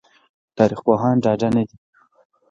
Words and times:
تاريخ 0.57 0.79
پوهان 0.85 1.15
ډاډه 1.23 1.49
نه 1.55 1.63
دي 1.67 1.77